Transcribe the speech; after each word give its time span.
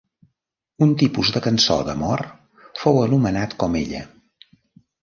Un 0.85 0.95
tipus 1.01 1.31
de 1.35 1.43
cançó 1.49 1.77
d'amor 1.91 2.27
fou 2.83 2.99
anomenat 3.05 3.57
com 3.65 3.79
ella. 3.85 4.07